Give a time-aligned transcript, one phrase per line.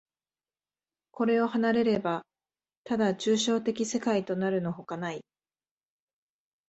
[1.11, 2.25] これを離れれば、
[2.85, 5.23] ただ抽象的世界となるのほかない。